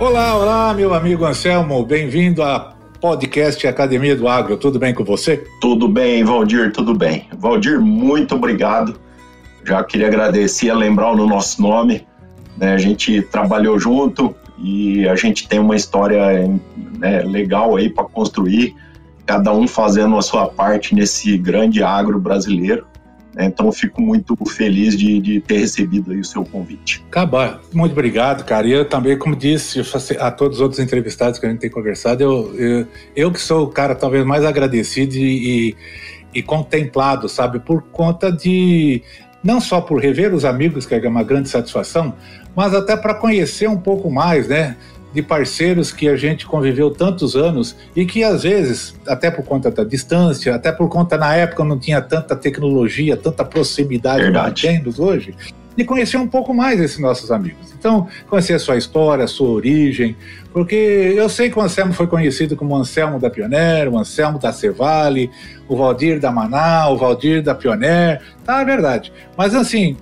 [0.00, 4.56] Olá, olá, meu amigo Anselmo, bem-vindo a podcast Academia do Agro.
[4.56, 5.44] Tudo bem com você?
[5.60, 7.28] Tudo bem, Valdir, tudo bem.
[7.36, 8.98] Valdir, muito obrigado.
[9.62, 12.06] Já queria agradecer, lembrar no nosso nome.
[12.56, 12.72] Né?
[12.72, 16.48] A gente trabalhou junto e a gente tem uma história
[16.96, 18.74] né, legal aí para construir,
[19.26, 22.86] cada um fazendo a sua parte nesse grande agro brasileiro.
[23.34, 23.46] Né?
[23.46, 27.04] Então, fico muito feliz de, de ter recebido o seu convite.
[27.10, 28.66] Cabá, muito obrigado, cara.
[28.66, 29.80] E eu também, como disse
[30.18, 33.64] a todos os outros entrevistados que a gente tem conversado, eu, eu, eu que sou
[33.64, 35.76] o cara talvez mais agradecido e, e,
[36.34, 39.02] e contemplado, sabe, por conta de
[39.42, 42.14] não só por rever os amigos, que é uma grande satisfação,
[42.54, 44.76] mas até para conhecer um pouco mais, né?
[45.12, 49.70] De parceiros que a gente conviveu tantos anos e que às vezes, até por conta
[49.70, 54.62] da distância, até por conta na época não tinha tanta tecnologia, tanta proximidade Verdade.
[54.62, 55.34] que temos hoje,
[55.76, 57.72] de conhecer um pouco mais esses nossos amigos.
[57.78, 60.16] Então, conhecer a sua história, a sua origem,
[60.52, 64.52] porque eu sei que o Anselmo foi conhecido como Anselmo da Pioneer, o Anselmo da
[64.52, 65.30] Cevale,
[65.68, 69.12] o Valdir da Maná, o Valdir da Pioneer, tá, é verdade.
[69.36, 69.96] Mas assim,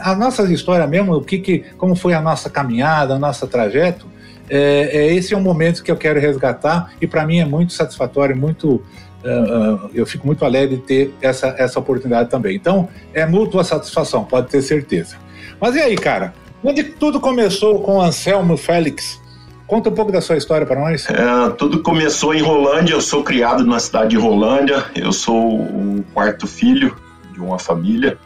[0.00, 4.06] a nossa história mesmo, o que, que como foi a nossa caminhada, o nosso trajeto,
[4.54, 7.72] é, é, esse é um momento que eu quero resgatar e para mim é muito
[7.72, 8.82] satisfatório, muito
[9.24, 12.54] uh, uh, eu fico muito alegre de ter essa, essa oportunidade também.
[12.54, 15.16] Então, é mútua satisfação, pode ter certeza.
[15.58, 16.34] Mas e aí, cara?
[16.62, 19.18] Onde tudo começou com Anselmo Félix?
[19.66, 21.08] Conta um pouco da sua história para nós.
[21.08, 22.92] É, tudo começou em Rolândia.
[22.92, 24.84] Eu sou criado na cidade de Rolândia.
[24.94, 26.94] Eu sou o quarto filho
[27.32, 28.18] de uma família,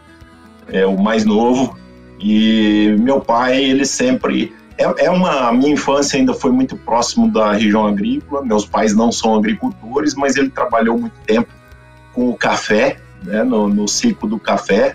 [0.67, 1.79] é o mais novo.
[2.19, 7.31] E meu pai, ele sempre é, é uma a minha infância ainda foi muito próximo
[7.31, 8.45] da região agrícola.
[8.45, 11.49] Meus pais não são agricultores, mas ele trabalhou muito tempo
[12.13, 14.95] com o café, né, no, no ciclo do café.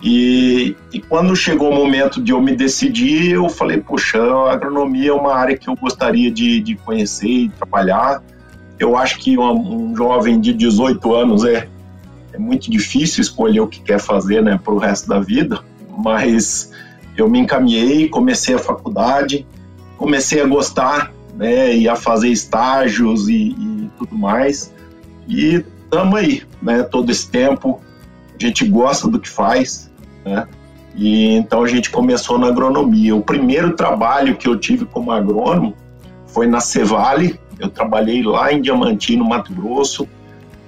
[0.00, 5.10] E, e, quando chegou o momento de eu me decidir, eu falei, poxa, a agronomia
[5.10, 8.22] é uma área que eu gostaria de, de conhecer e trabalhar.
[8.78, 11.68] Eu acho que um, um jovem de 18 anos é,
[12.32, 15.58] é muito difícil escolher o que quer fazer né, para o resto da vida,
[15.98, 16.70] mas
[17.20, 19.46] eu me encaminhei, comecei a faculdade,
[19.96, 24.72] comecei a gostar, né, e a fazer estágios e, e tudo mais.
[25.26, 27.80] E estamos aí, né, todo esse tempo.
[28.34, 29.90] A gente gosta do que faz,
[30.24, 30.46] né?
[30.94, 33.14] E então a gente começou na agronomia.
[33.14, 35.74] O primeiro trabalho que eu tive como agrônomo
[36.26, 37.38] foi na Cevale.
[37.58, 40.08] Eu trabalhei lá em Diamantino, Mato Grosso.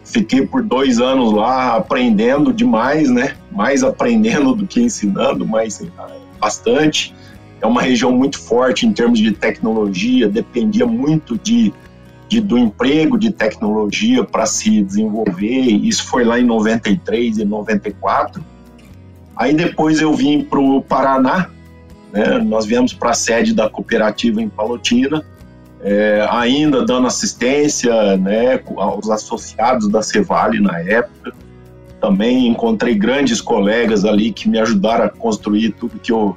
[0.04, 3.36] Fiquei por dois anos lá aprendendo demais, né?
[3.50, 5.80] Mais aprendendo do que ensinando, mas
[6.40, 7.14] bastante.
[7.60, 11.72] É uma região muito forte em termos de tecnologia, dependia muito de,
[12.28, 15.60] de do emprego de tecnologia para se desenvolver.
[15.60, 18.42] Isso foi lá em 93 e 94.
[19.36, 21.50] Aí depois eu vim para o Paraná,
[22.12, 22.38] né?
[22.38, 25.24] nós viemos para a sede da cooperativa em Palotina,
[25.82, 31.32] é, ainda dando assistência né, aos associados da Cevale na época.
[32.00, 36.34] Também encontrei grandes colegas ali que me ajudaram a construir tudo que eu,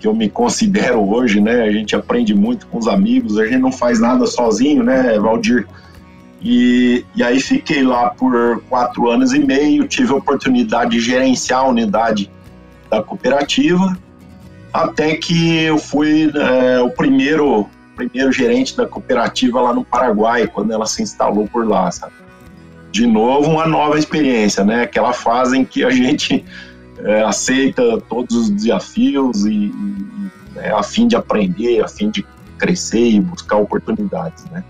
[0.00, 1.62] que eu me considero hoje, né?
[1.62, 5.66] A gente aprende muito com os amigos, a gente não faz nada sozinho, né, Valdir?
[6.42, 11.60] E, e aí fiquei lá por quatro anos e meio, tive a oportunidade de gerenciar
[11.60, 12.30] a unidade
[12.90, 13.96] da cooperativa,
[14.72, 20.72] até que eu fui é, o primeiro, primeiro gerente da cooperativa lá no Paraguai, quando
[20.72, 22.12] ela se instalou por lá, sabe?
[22.96, 24.82] De novo uma nova experiência, né?
[24.82, 26.42] Aquela fase em que a gente
[26.98, 32.26] é, aceita todos os desafios e, e é, a fim de aprender, a fim de
[32.56, 34.64] crescer e buscar oportunidades, né?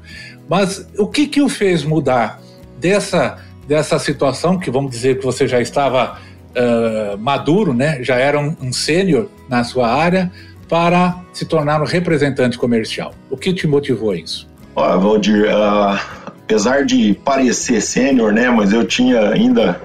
[0.49, 2.41] Mas o que que o fez mudar
[2.79, 6.19] dessa, dessa situação, que vamos dizer que você já estava
[6.51, 8.03] uh, maduro, né?
[8.03, 10.31] Já era um, um sênior na sua área,
[10.69, 13.15] para se tornar um representante comercial?
[13.31, 14.52] O que te motivou a isso?
[14.75, 19.81] Olha, Valdir, uh, apesar de parecer sênior, né, mas eu tinha ainda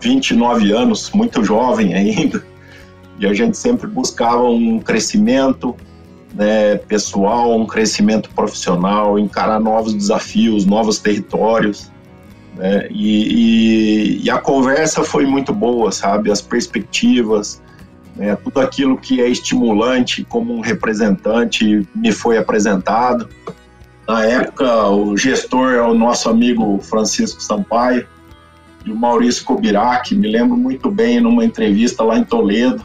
[0.00, 2.42] 29 anos, muito jovem ainda,
[3.18, 5.76] e a gente sempre buscava um crescimento
[6.34, 11.90] né, pessoal, um crescimento profissional, encarar novos desafios, novos territórios.
[12.56, 16.30] Né, e, e, e, a conversa foi muito boa, sabe?
[16.30, 17.60] As perspectivas,
[18.16, 23.28] né, tudo aquilo que é estimulante como um representante me foi apresentado.
[24.10, 28.08] Na época, o gestor é o nosso amigo Francisco Sampaio
[28.84, 32.84] e o Maurício Kubirac, me lembro muito bem numa entrevista lá em Toledo.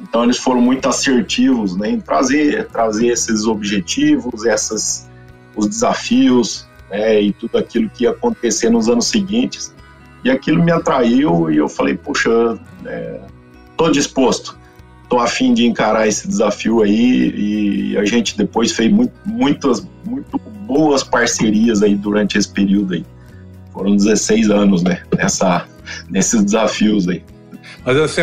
[0.00, 5.08] Então eles foram muito assertivos né, em trazer, trazer esses objetivos, essas,
[5.54, 9.72] os desafios né, e tudo aquilo que ia acontecer nos anos seguintes.
[10.24, 12.58] E aquilo me atraiu e eu falei, puxa,
[13.70, 14.58] estou é, disposto,
[15.04, 20.36] estou afim de encarar esse desafio aí e a gente depois fez muito, muitas, muito
[20.68, 23.04] boas parcerias aí durante esse período aí.
[23.72, 25.66] Foram 16 anos, né, nessa,
[26.10, 27.24] nesses desafios aí.
[27.84, 28.20] Mas, assim,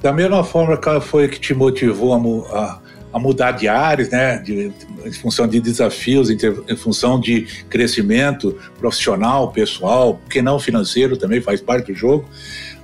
[0.00, 2.78] da mesma forma que foi que te motivou a, a,
[3.14, 4.72] a mudar de áreas, né, de,
[5.04, 6.36] em função de desafios, em,
[6.68, 12.28] em função de crescimento profissional, pessoal, que não financeiro, também faz parte do jogo.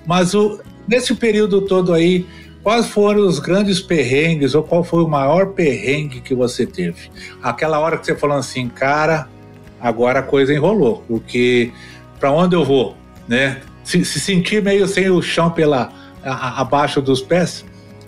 [0.04, 0.58] Mas o,
[0.88, 2.26] nesse período todo aí,
[2.66, 7.08] Quais foram os grandes perrengues ou qual foi o maior perrengue que você teve?
[7.40, 9.28] Aquela hora que você falou assim, cara,
[9.80, 11.70] agora a coisa enrolou, porque
[12.18, 12.96] para onde eu vou,
[13.28, 13.60] né?
[13.84, 15.92] Se, se, sentir meio sem o chão pela
[16.24, 17.64] a, abaixo dos pés,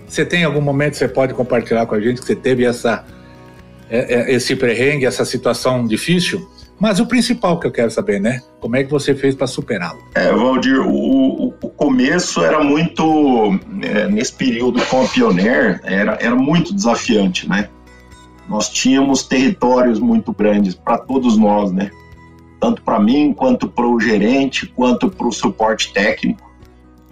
[0.09, 3.07] você tem algum momento que você pode compartilhar com a gente que você teve essa
[3.89, 6.45] é, é, esse perrengue, essa situação difícil?
[6.79, 8.41] Mas o principal que eu quero saber, né?
[8.61, 9.99] Como é que você fez para superá-lo?
[10.15, 16.37] É, Valdir, o, o, começo era muito, é, nesse período com a Pioneer, era, era
[16.37, 17.69] muito desafiante, né?
[18.49, 21.91] Nós tínhamos territórios muito grandes para todos nós, né?
[22.61, 26.49] Tanto para mim, quanto para o gerente, quanto para o suporte técnico.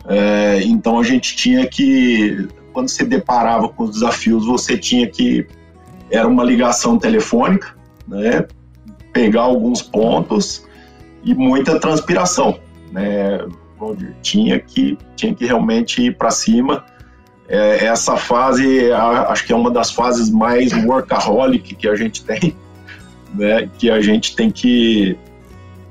[0.09, 5.47] É, então a gente tinha que, quando se deparava com os desafios, você tinha que.
[6.09, 8.47] Era uma ligação telefônica, né?
[9.17, 10.63] Pegar alguns pontos
[11.25, 12.59] e muita transpiração,
[12.93, 13.41] né?
[14.21, 16.85] Tinha que, tinha que realmente ir para cima.
[17.49, 22.55] É, essa fase, acho que é uma das fases mais workaholic que a gente tem,
[23.35, 23.71] né?
[23.79, 25.17] Que a gente tem que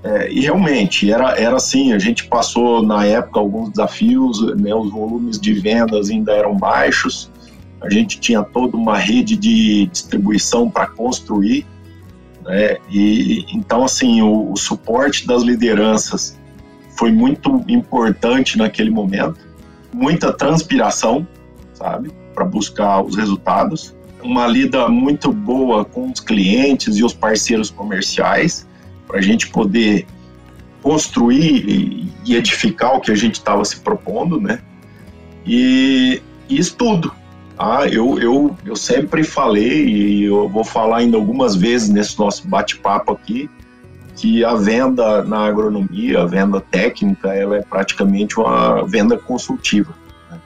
[0.04, 4.92] é, e realmente era, era assim, a gente passou na época alguns desafios, né, os
[4.92, 7.28] volumes de vendas ainda eram baixos,
[7.82, 11.66] a gente tinha toda uma rede de distribuição para construir,
[12.46, 12.78] né?
[12.90, 16.38] E então assim o, o suporte das lideranças
[16.98, 19.38] foi muito importante naquele momento,
[19.94, 21.28] muita transpiração,
[21.74, 27.70] sabe, para buscar os resultados, uma lida muito boa com os clientes e os parceiros
[27.70, 28.66] comerciais
[29.06, 30.08] para a gente poder
[30.82, 34.62] construir e edificar o que a gente estava se propondo, né?
[35.46, 37.14] e, e estudo.
[37.58, 42.48] Ah, eu, eu, eu sempre falei, e eu vou falar ainda algumas vezes nesse nosso
[42.48, 43.50] bate-papo aqui,
[44.16, 49.94] que a venda na agronomia, a venda técnica, ela é praticamente uma venda consultiva.
[50.30, 50.40] Né?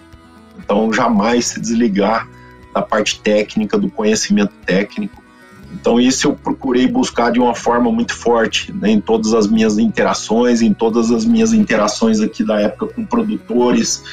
[0.59, 2.27] Então, jamais se desligar
[2.73, 5.23] da parte técnica, do conhecimento técnico.
[5.71, 9.77] Então, isso eu procurei buscar de uma forma muito forte né, em todas as minhas
[9.77, 14.03] interações, em todas as minhas interações aqui da época com produtores,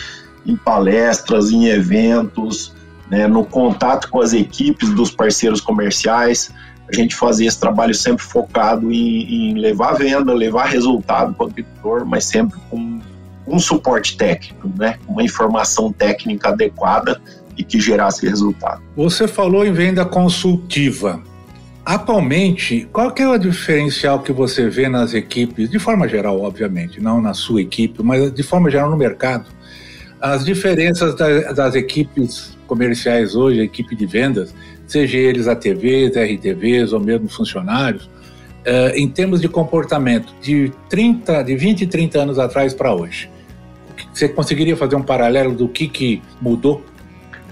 [0.45, 2.76] em palestras, em eventos,
[3.11, 6.53] né, no contato com as equipes dos parceiros comerciais
[6.89, 11.49] a gente fazia esse trabalho sempre focado em, em levar venda, levar resultado para o
[11.49, 13.01] agricultor, mas sempre com
[13.47, 14.99] um suporte técnico, né?
[15.07, 17.21] uma informação técnica adequada
[17.57, 18.83] e que gerasse resultado.
[18.97, 21.21] Você falou em venda consultiva.
[21.85, 27.01] Atualmente, qual que é o diferencial que você vê nas equipes, de forma geral, obviamente,
[27.01, 29.47] não na sua equipe, mas de forma geral no mercado?
[30.21, 34.55] As diferenças das equipes comerciais hoje, a equipe de vendas,
[34.87, 41.57] seja eles ATVs, RTVs ou mesmo funcionários, uh, em termos de comportamento de 30, de
[41.57, 43.31] 20 e 30 anos atrás para hoje.
[44.13, 46.85] Você conseguiria fazer um paralelo do que, que mudou?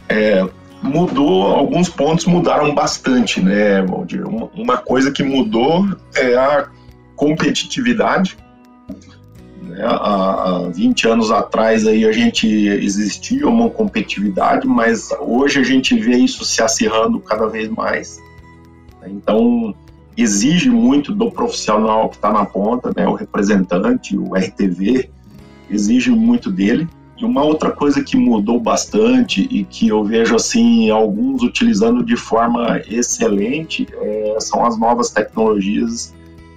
[0.09, 0.47] É,
[0.83, 4.27] mudou, alguns pontos mudaram bastante, né, Valdir?
[4.27, 6.69] Uma coisa que mudou é a
[7.17, 8.37] competitividade
[9.75, 9.85] né?
[9.85, 15.99] Há, há 20 anos atrás aí a gente existia uma competitividade, mas hoje a gente
[15.99, 18.19] vê isso se acirrando cada vez mais.
[19.05, 19.75] Então
[20.17, 23.07] exige muito do profissional que está na ponta, né?
[23.07, 25.11] o representante, o RTV,
[25.69, 26.89] exige muito dele.
[27.19, 32.17] E uma outra coisa que mudou bastante e que eu vejo assim alguns utilizando de
[32.17, 36.13] forma excelente é, são as novas tecnologias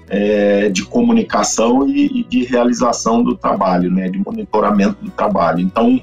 [0.10, 5.60] é, de comunicação e, e, de realização do trabalho, né, de monitoramento do trabalho.
[5.60, 6.02] Então,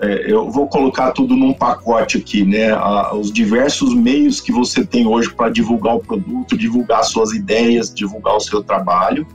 [0.00, 4.84] é, eu vou colocar tudo num pacote aqui, né, a, os diversos meios que você
[4.84, 9.26] tem hoje para divulgar o produto, divulgar suas ideias, divulgar o seu trabalho,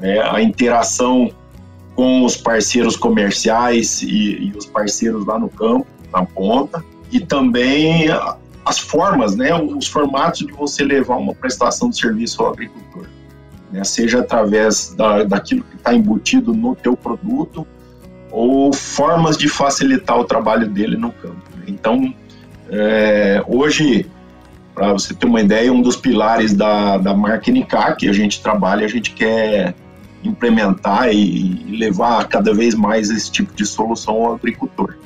[0.00, 1.30] né, a interação
[1.94, 8.06] com os parceiros comerciais e, e os parceiros lá no campo, na ponta, e também
[8.64, 13.06] as formas, né, os formatos de você levar uma prestação de serviço ao agricultor
[13.72, 13.84] né?
[13.84, 17.66] seja através da, daquilo que está embutido no teu produto
[18.30, 21.42] ou formas de facilitar o trabalho dele no campo.
[21.56, 21.64] Né?
[21.68, 22.14] Então,
[22.70, 24.06] é, hoje,
[24.74, 28.40] para você ter uma ideia, um dos pilares da, da marca NK que a gente
[28.40, 29.74] trabalha, a gente quer
[30.22, 34.96] implementar e, e levar cada vez mais esse tipo de solução ao agricultor.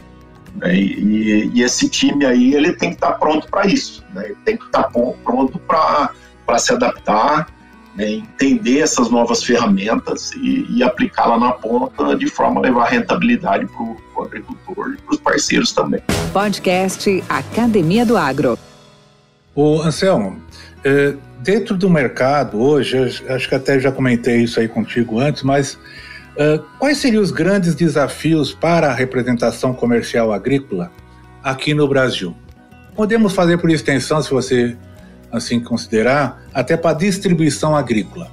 [0.56, 0.76] Né?
[0.76, 4.26] E, e, esse time aí ele tem que estar tá pronto para isso, né?
[4.26, 4.90] ele tem que estar tá
[5.24, 7.46] pronto para se adaptar
[7.96, 13.66] né, entender essas novas ferramentas e, e aplicá-la na ponta de forma a levar rentabilidade
[13.66, 16.02] para o agricultor e para os parceiros também.
[16.32, 18.58] Podcast Academia do Agro.
[19.54, 20.42] O Anselmo,
[20.84, 22.98] é, dentro do mercado hoje,
[23.28, 25.78] acho que até já comentei isso aí contigo antes, mas
[26.36, 30.90] é, quais seriam os grandes desafios para a representação comercial agrícola
[31.42, 32.34] aqui no Brasil?
[32.96, 34.76] Podemos fazer por extensão, se você
[35.34, 38.30] assim considerar, até para distribuição agrícola.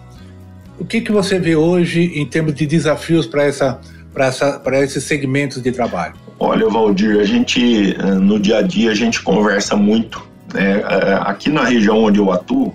[0.79, 3.79] O que, que você vê hoje em termos de desafios para essa,
[4.15, 6.13] essa, esses segmentos de trabalho?
[6.39, 10.27] Olha, Valdir, a gente eh, no dia a dia a gente conversa muito.
[10.53, 10.79] Né?
[10.79, 12.73] Eh, aqui na região onde eu atuo,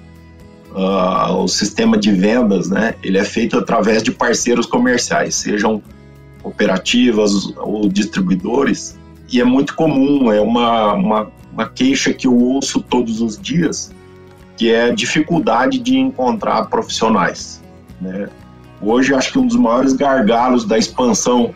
[0.72, 5.82] uh, o sistema de vendas, né, ele é feito através de parceiros comerciais, sejam
[6.42, 8.96] cooperativas ou distribuidores.
[9.28, 13.90] E é muito comum, é uma, uma, uma queixa que eu ouço todos os dias,
[14.56, 17.62] que é a dificuldade de encontrar profissionais.
[18.00, 18.28] Né?
[18.80, 21.54] Hoje, acho que um dos maiores gargalos da expansão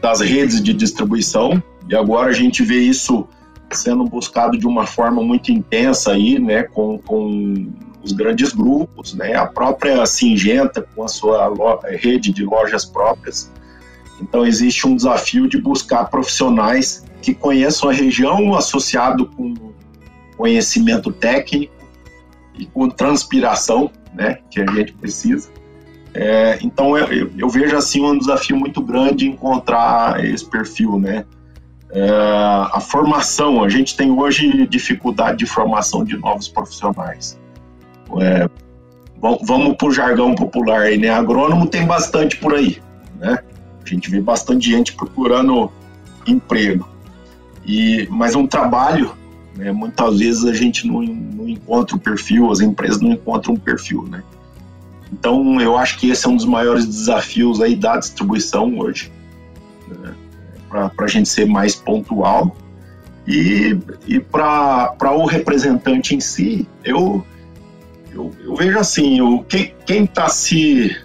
[0.00, 3.26] das redes de distribuição, e agora a gente vê isso
[3.70, 7.68] sendo buscado de uma forma muito intensa aí, né, com, com
[8.02, 13.50] os grandes grupos, né, a própria Singenta com a sua rede de lojas próprias.
[14.20, 19.54] Então existe um desafio de buscar profissionais que conheçam a região associado com
[20.36, 21.81] conhecimento técnico
[22.58, 25.50] e com transpiração, né, que a gente precisa.
[26.14, 31.24] É, então eu, eu, vejo assim um desafio muito grande encontrar esse perfil, né?
[31.90, 37.38] É, a formação, a gente tem hoje dificuldade de formação de novos profissionais.
[38.20, 38.48] É,
[39.42, 41.08] vamos para o jargão popular aí, né?
[41.08, 42.82] Agrônomo tem bastante por aí,
[43.18, 43.38] né?
[43.84, 45.70] A gente vê bastante gente procurando
[46.26, 46.88] emprego.
[47.64, 49.12] E, mas um trabalho
[49.56, 49.72] né?
[49.72, 54.04] Muitas vezes a gente não, não encontra o perfil, as empresas não encontram um perfil,
[54.10, 54.22] né?
[55.12, 59.12] Então, eu acho que esse é um dos maiores desafios aí da distribuição hoje.
[59.88, 60.14] Né?
[60.72, 62.56] para a gente ser mais pontual.
[63.26, 67.24] E, e para o representante em si, eu,
[68.12, 69.44] eu, eu vejo assim, eu,
[69.86, 70.96] quem está se.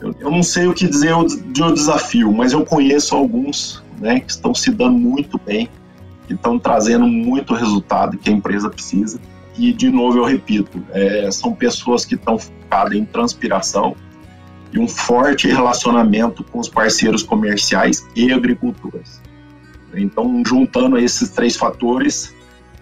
[0.00, 1.14] Eu, eu, não sei o que dizer
[1.46, 5.68] de um desafio, mas eu conheço alguns né, que estão se dando muito bem,
[6.30, 9.18] que estão trazendo muito resultado que a empresa precisa.
[9.58, 13.96] E, de novo, eu repito, é, são pessoas que estão focadas em transpiração
[14.72, 19.20] e um forte relacionamento com os parceiros comerciais e agricultores.
[19.92, 22.32] Então, juntando esses três fatores,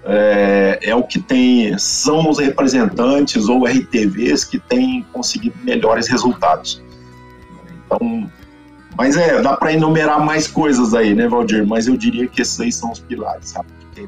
[0.05, 6.83] é, é, o que tem, são os representantes ou RTVs que têm conseguido melhores resultados.
[7.87, 8.31] Então,
[8.99, 11.65] mas é, dá para enumerar mais coisas aí, né, Valdir?
[11.65, 13.69] Mas eu diria que esses aí são os pilares, sabe?
[13.95, 14.03] De,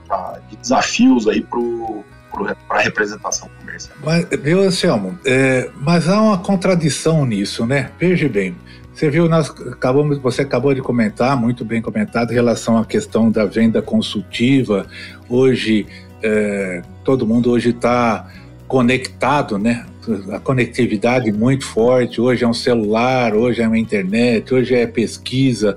[0.50, 3.96] de desafios aí para a representação comercial.
[4.04, 7.92] Mas, viu, Anselmo, é, mas há uma contradição nisso, né?
[8.00, 8.56] Veja bem,
[8.92, 13.30] você viu, nós acabamos, você acabou de comentar, muito bem comentado, em relação à questão
[13.30, 14.86] da venda consultiva.
[15.28, 15.86] Hoje,
[16.20, 18.26] é, todo mundo hoje está
[18.66, 19.86] conectado, né?
[20.32, 22.20] A conectividade muito forte.
[22.20, 25.76] Hoje é um celular, hoje é uma internet, hoje é pesquisa.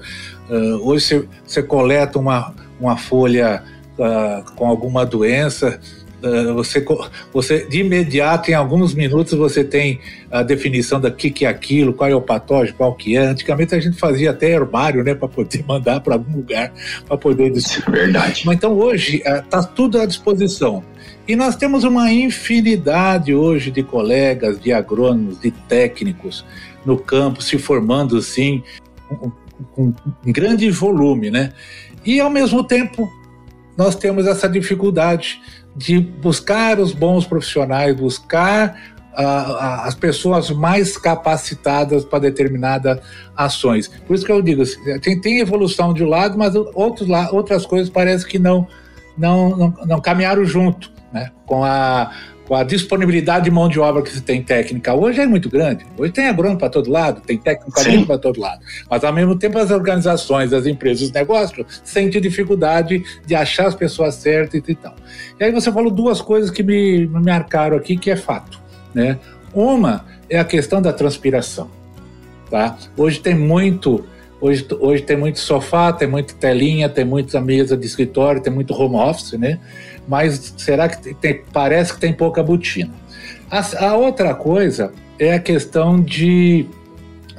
[0.50, 3.64] Uh, hoje você, coleta uma, uma folha
[3.98, 5.80] uh, com alguma doença,
[6.24, 6.84] ah, você,
[7.34, 10.00] você de imediato, em alguns minutos, você tem
[10.32, 13.26] a definição da que, que é aquilo, qual é o patógeno, qual que é.
[13.26, 16.72] Antigamente a gente fazia até herbário, né, para poder mandar para algum lugar,
[17.06, 18.06] para poder distribuir.
[18.06, 18.44] Verdade.
[18.46, 20.84] Mas então hoje está tudo à disposição.
[21.28, 26.46] E nós temos uma infinidade hoje de colegas, de agrônomos, de técnicos
[26.86, 28.62] no campo se formando, sim,
[29.74, 29.94] com,
[30.26, 31.54] grande volume, né?
[32.06, 33.10] E ao mesmo tempo
[33.78, 35.42] nós temos essa dificuldade
[35.74, 38.78] de buscar os bons profissionais, buscar
[39.14, 43.00] uh, as pessoas mais capacitadas para determinadas
[43.36, 43.88] ações.
[44.06, 47.66] Por isso que eu digo, assim, tem, tem evolução de um lado, mas outros, outras
[47.66, 48.68] coisas parece que não,
[49.18, 52.12] não, não, não caminharam junto né, com a
[52.46, 55.86] com a disponibilidade de mão de obra que se tem técnica hoje é muito grande.
[55.98, 57.72] Hoje tem agrônomo para todo lado, tem técnico
[58.06, 58.62] para todo lado.
[58.90, 63.76] Mas, ao mesmo tempo, as organizações, as empresas, os negócios sentem dificuldade de achar as
[63.76, 64.94] pessoas certas e tal.
[65.40, 68.60] E aí você falou duas coisas que me, me marcaram aqui, que é fato.
[68.94, 69.18] Né?
[69.54, 71.70] Uma é a questão da transpiração.
[72.52, 72.78] Tá?
[72.98, 74.04] Hoje tem muito
[74.44, 78.74] Hoje, hoje tem muito sofá, tem muita telinha, tem muita mesa de escritório, tem muito
[78.74, 79.58] home office, né?
[80.08, 82.94] Mas será que tem, parece que tem pouca botina?
[83.50, 86.66] A, a outra coisa é a questão de,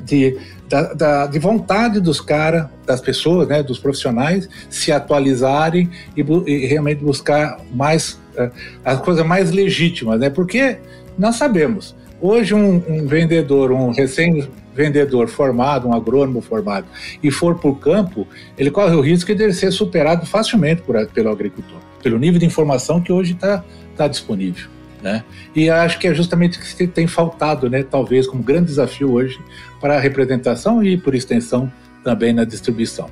[0.03, 6.21] de, da, da, de vontade dos caras, das pessoas, né, dos profissionais, se atualizarem e,
[6.47, 8.51] e realmente buscar mais uh,
[8.85, 10.31] as coisas mais legítimas, né?
[10.31, 10.79] Porque
[11.19, 16.87] nós sabemos, hoje um, um vendedor, um recém vendedor formado, um agrônomo formado,
[17.23, 18.27] e for para o campo,
[18.59, 22.47] ele corre o risco de ele ser superado facilmente por, pelo agricultor, pelo nível de
[22.47, 23.65] informação que hoje está
[23.97, 24.69] tá disponível.
[25.03, 25.25] Né?
[25.55, 29.39] E acho que é justamente o que tem faltado, né, talvez como grande desafio hoje
[29.81, 31.71] para a representação e, por extensão,
[32.03, 33.11] também na distribuição.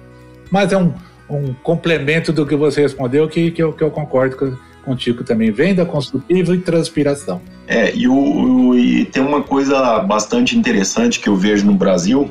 [0.51, 0.93] Mas é um,
[1.29, 5.51] um complemento do que você respondeu que, que, eu, que eu concordo com, contigo também.
[5.51, 7.41] Venda construtiva e transpiração.
[7.67, 12.31] É, e, o, e tem uma coisa bastante interessante que eu vejo no Brasil.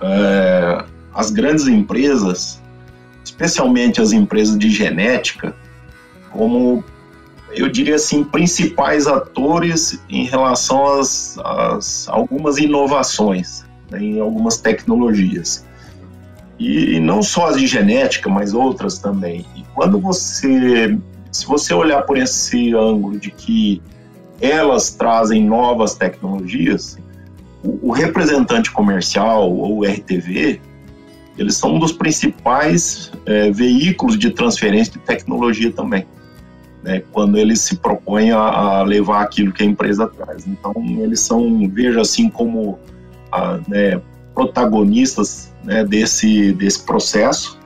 [0.00, 2.60] É, as grandes empresas,
[3.24, 5.54] especialmente as empresas de genética,
[6.36, 6.84] como
[7.52, 15.64] eu diria assim, principais atores em relação às, às algumas inovações, né, em algumas tecnologias.
[16.58, 19.46] E, e não só as de genética, mas outras também.
[19.56, 20.98] E quando você
[21.34, 23.82] se você olhar por esse ângulo de que
[24.40, 26.96] elas trazem novas tecnologias,
[27.62, 30.60] o, o representante comercial ou o RTV,
[31.36, 36.06] eles são um dos principais é, veículos de transferência de tecnologia também,
[36.84, 40.46] né, quando eles se propõem a, a, levar aquilo que a empresa traz.
[40.46, 42.78] Então, eles são, veja assim, como
[43.32, 44.00] a, né,
[44.34, 47.58] protagonistas né, desse, desse processo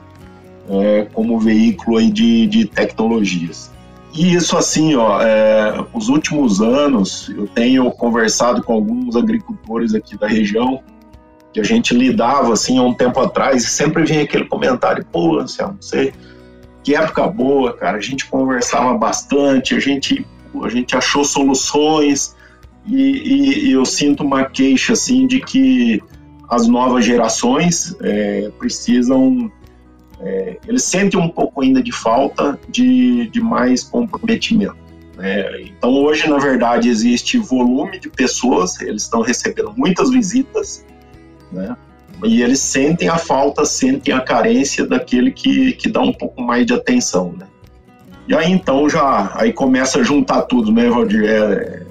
[0.69, 3.69] é, como veículo aí de, de tecnologias.
[4.13, 10.17] E isso assim, ó, é, os últimos anos eu tenho conversado com alguns agricultores aqui
[10.17, 10.81] da região
[11.51, 15.39] que a gente lidava assim há um tempo atrás e sempre vinha aquele comentário, pô,
[15.39, 16.13] Anselmo, você
[16.83, 20.25] que época boa, cara, a gente conversava bastante, a gente
[20.63, 22.35] a gente achou soluções
[22.85, 26.01] e, e, eu sinto uma queixa assim de que
[26.49, 29.51] as novas gerações é, precisam
[30.19, 34.75] é, eles sentem um pouco ainda de falta de, de mais comprometimento.
[35.15, 35.61] Né?
[35.61, 40.85] Então, hoje, na verdade, existe volume de pessoas, eles estão recebendo muitas visitas,
[41.51, 41.75] né?
[42.23, 46.65] E eles sentem a falta, sentem a carência daquele que, que dá um pouco mais
[46.65, 47.47] de atenção, né?
[48.27, 51.23] E aí então já aí começa a juntar tudo, né, Valdir?
[51.25, 51.83] É, é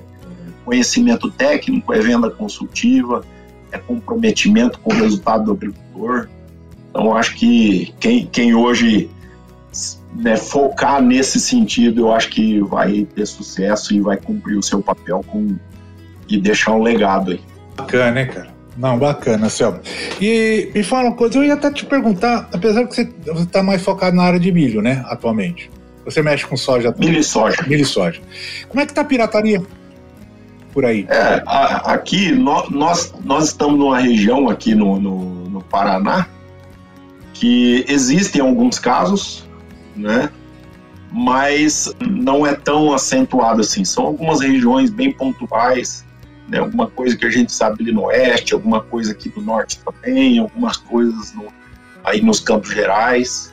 [0.65, 3.25] conhecimento técnico, é venda consultiva,
[3.73, 6.29] é comprometimento com o resultado do agricultor.
[6.91, 9.11] Então acho que quem, quem hoje
[10.15, 14.83] né, focar nesse sentido, eu acho que vai ter sucesso e vai cumprir o seu
[14.83, 15.57] papel com,
[16.29, 17.41] e deixar um legado aí.
[17.77, 18.58] Bacana, né, cara?
[18.79, 19.81] Não, bacana, Selma.
[20.21, 23.11] E me fala uma coisa, eu ia até te perguntar, apesar que você
[23.43, 25.69] está mais focado na área de milho, né, atualmente.
[26.05, 27.09] Você mexe com soja também.
[27.09, 27.63] Milho e soja.
[27.67, 28.21] Milho e soja.
[28.69, 29.61] Como é que tá a pirataria
[30.73, 31.07] por aí?
[31.11, 36.29] É, a, aqui nós, nós estamos numa região aqui no, no, no Paraná
[37.35, 39.45] que existem alguns casos,
[39.95, 40.31] né?
[41.13, 43.85] Mas não é tão acentuado assim.
[43.85, 46.05] São algumas regiões bem pontuais,
[46.49, 46.59] né?
[46.59, 50.39] Alguma coisa que a gente sabe ali no oeste, alguma coisa aqui do norte também,
[50.39, 51.47] algumas coisas no,
[52.05, 53.53] aí nos Campos Gerais.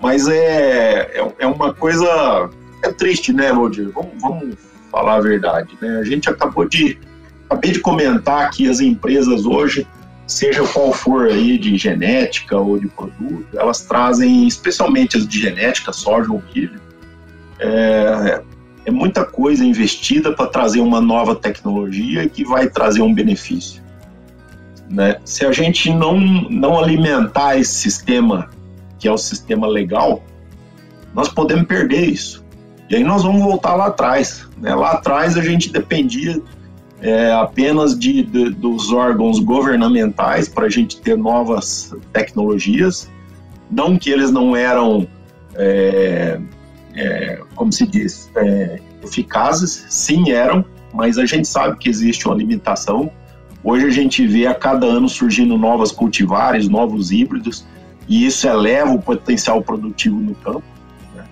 [0.00, 2.50] Mas é, é, é uma coisa.
[2.84, 3.90] É triste, né, Valdir?
[3.92, 4.56] Vamos, vamos
[4.92, 5.76] falar a verdade.
[5.80, 5.98] Né?
[5.98, 6.98] A gente acabou de.
[7.46, 9.86] Acabei de comentar que as empresas hoje,
[10.26, 15.90] seja qual for aí de genética ou de produto, elas trazem, especialmente as de genética,
[15.90, 16.78] soja ou milho,
[17.58, 18.42] é,
[18.88, 23.82] é muita coisa investida para trazer uma nova tecnologia que vai trazer um benefício.
[24.88, 25.18] Né?
[25.26, 28.48] Se a gente não, não alimentar esse sistema
[28.98, 30.22] que é o sistema legal,
[31.14, 32.42] nós podemos perder isso.
[32.88, 34.48] E aí nós vamos voltar lá atrás.
[34.56, 34.74] Né?
[34.74, 36.40] Lá atrás a gente dependia
[37.02, 43.10] é, apenas de, de, dos órgãos governamentais para a gente ter novas tecnologias.
[43.70, 45.06] Não que eles não eram,
[45.54, 46.40] é,
[46.98, 52.36] é, como se diz, é, eficazes, sim eram, mas a gente sabe que existe uma
[52.36, 53.10] limitação.
[53.62, 57.64] Hoje a gente vê a cada ano surgindo novas cultivares, novos híbridos,
[58.08, 60.64] e isso eleva o potencial produtivo no campo.
[61.14, 61.24] Né?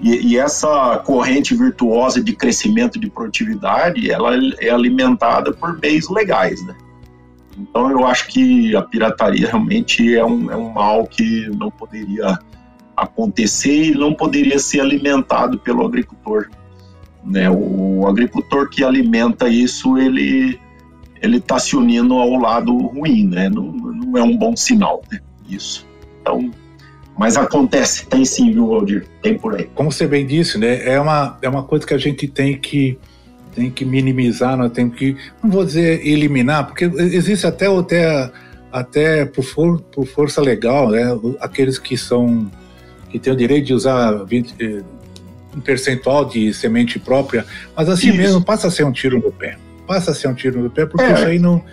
[0.00, 6.64] E, e, essa corrente virtuosa de crescimento de produtividade, ela é alimentada por meios legais,
[6.64, 6.74] né?
[7.56, 12.38] Então eu acho que a pirataria realmente é um, é um mal que não poderia
[13.02, 16.48] acontecer e não poderia ser alimentado pelo agricultor.
[17.24, 17.50] Né?
[17.50, 20.58] O, agricultor que alimenta isso, ele
[21.20, 23.48] ele está se unindo ao lado ruim, né?
[23.48, 25.18] Não, não é um bom sinal, né?
[25.48, 25.84] Isso.
[26.20, 26.48] Então,
[27.18, 29.04] mas acontece, tem sim, viu, Waldir?
[29.20, 29.68] Tem por aí.
[29.74, 30.88] Como você bem disse, né?
[30.88, 32.96] É uma, é uma coisa que a gente tem que
[33.52, 38.30] tem que minimizar, nós temos que, não vou dizer eliminar, porque existe até até
[38.70, 41.18] até por, for, por força legal, né?
[41.40, 42.48] Aqueles que são
[43.10, 44.82] que têm o direito de usar 20, eh,
[45.56, 47.44] um percentual de semente própria,
[47.76, 48.16] mas assim isso.
[48.16, 49.56] mesmo passa a ser um tiro no pé.
[49.86, 51.14] Passa a ser um tiro no pé, porque é.
[51.14, 51.64] isso aí não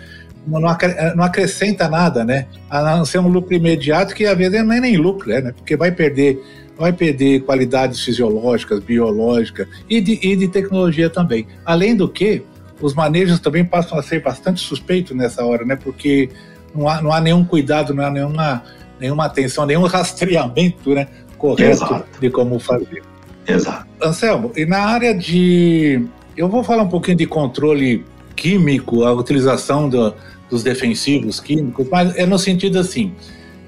[0.46, 2.46] não acrescenta nada, né?
[2.70, 5.52] A não ser um lucro imediato que às vezes não é nem lucro, né?
[5.52, 6.40] Porque vai perder,
[6.78, 11.46] vai perder qualidades fisiológicas, biológicas e de, e de tecnologia também.
[11.64, 12.44] Além do que,
[12.80, 15.76] os manejos também passam a ser bastante suspeitos nessa hora, né?
[15.76, 16.30] Porque
[16.74, 18.62] não há, não há nenhum cuidado, não há nenhuma,
[19.00, 22.20] nenhuma atenção, nenhum rastreamento né, correto Exato.
[22.20, 23.02] de como fazer.
[23.46, 23.86] Exato.
[24.02, 26.04] Anselmo, e na área de.
[26.36, 30.12] Eu vou falar um pouquinho de controle químico, a utilização do,
[30.50, 33.14] dos defensivos químicos, mas é no sentido assim,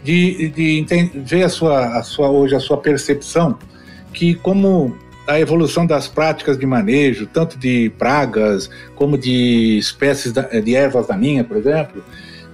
[0.05, 3.59] de, de ver a sua, a sua, hoje a sua percepção
[4.13, 10.75] que como a evolução das práticas de manejo, tanto de pragas como de espécies de
[10.75, 12.03] ervas daninhas, por exemplo,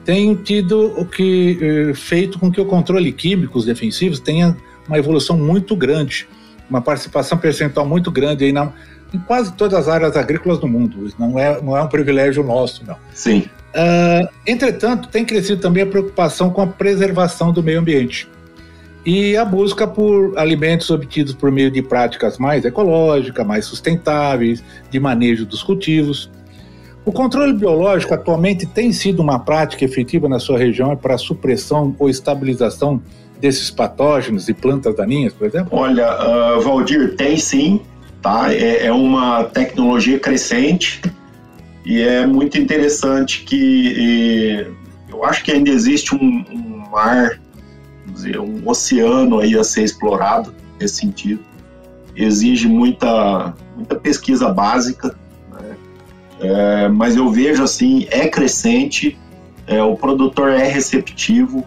[0.05, 4.99] tem tido o que eh, feito com que o controle químico, os defensivos, tenha uma
[4.99, 6.27] evolução muito grande,
[6.69, 8.73] uma participação percentual muito grande aí na,
[9.13, 11.07] em quase todas as áreas agrícolas do mundo.
[11.07, 12.97] Isso não é, não é um privilégio nosso, não.
[13.13, 13.45] Sim.
[13.75, 18.29] Uh, entretanto, tem crescido também a preocupação com a preservação do meio ambiente
[19.05, 24.99] e a busca por alimentos obtidos por meio de práticas mais ecológicas, mais sustentáveis, de
[24.99, 26.31] manejo dos cultivos.
[27.05, 31.95] O controle biológico atualmente tem sido uma prática efetiva na sua região para a supressão
[31.99, 33.03] ou estabilização
[33.41, 35.69] desses patógenos e plantas daninhas, por exemplo?
[35.73, 36.09] Olha,
[36.57, 37.81] uh, Valdir, tem sim,
[38.23, 38.53] tá?
[38.53, 41.03] É, é uma tecnologia crescente
[41.85, 44.67] e é muito interessante que
[45.11, 47.39] eu acho que ainda existe um, um mar,
[48.07, 51.41] dizer, um oceano aí a ser explorado nesse sentido.
[52.17, 55.15] Exige muita, muita pesquisa básica,
[55.53, 55.77] né?
[56.41, 59.19] é, mas eu vejo assim, é crescente,
[59.67, 61.67] é, o produtor é receptivo,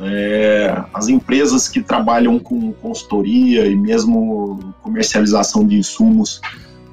[0.00, 6.40] é, as empresas que trabalham com consultoria e mesmo comercialização de insumos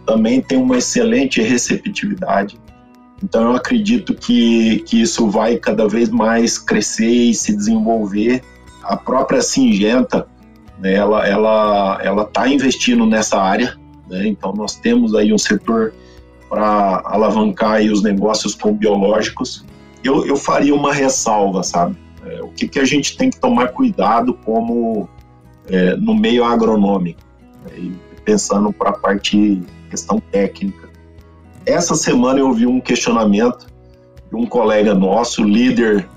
[0.06, 2.60] também tem uma excelente receptividade.
[3.22, 8.44] Então eu acredito que, que isso vai cada vez mais crescer e se desenvolver.
[8.84, 10.28] A própria Singenta,
[10.78, 13.78] né, ela ela ela está investindo nessa área,
[14.10, 15.94] né, então nós temos aí um setor
[16.50, 19.66] para alavancar os negócios com biológicos.
[20.04, 21.96] Eu, eu faria uma ressalva, sabe?
[22.26, 25.10] É, o que, que a gente tem que tomar cuidado como
[25.68, 27.22] é, no meio agronômico,
[27.66, 27.92] né,
[28.24, 30.90] pensando para a parte questão técnica.
[31.66, 33.68] Essa semana eu vi um questionamento
[34.30, 36.08] de um colega nosso, líder,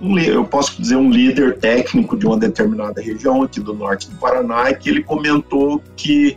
[0.00, 4.16] um, eu posso dizer um líder técnico de uma determinada região aqui do norte do
[4.16, 6.36] Paraná, que ele comentou que